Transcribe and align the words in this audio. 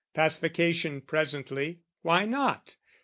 pacification 0.15 0.99
presently, 0.99 1.81
Why 2.01 2.25
not? 2.25 2.75